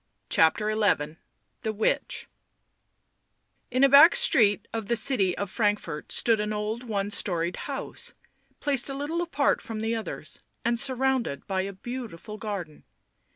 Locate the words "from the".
9.61-9.93